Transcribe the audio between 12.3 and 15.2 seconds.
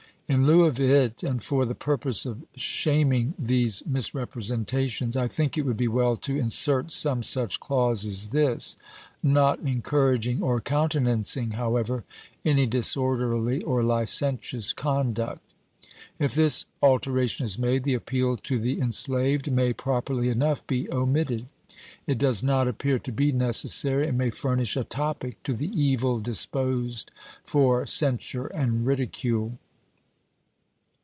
any disorderly or licentious con